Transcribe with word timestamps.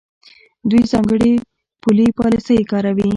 دوی 0.69 0.81
ځانګړې 0.91 1.31
پولي 1.81 2.07
پالیسۍ 2.17 2.59
کاروي. 2.71 3.07